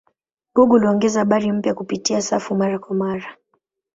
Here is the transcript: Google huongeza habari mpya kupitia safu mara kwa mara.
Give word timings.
Google 0.55 0.87
huongeza 0.87 1.19
habari 1.19 1.51
mpya 1.51 1.73
kupitia 1.73 2.21
safu 2.21 2.55
mara 2.55 2.79
kwa 2.79 2.95
mara. 2.95 3.37